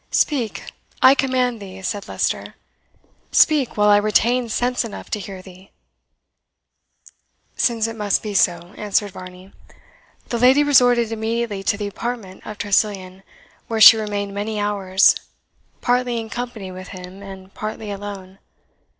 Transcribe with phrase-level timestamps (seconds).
[0.09, 0.71] "Speak,
[1.03, 2.55] I command thee," said Leicester
[3.31, 5.69] "speak, while I retain sense enough to hear thee."
[7.55, 9.53] "Since it must be so," answered Varney,
[10.29, 13.21] "the lady resorted immediately to the apartment of Tressilian,
[13.67, 15.15] where she remained many hours,
[15.81, 18.39] partly in company with him, and partly alone.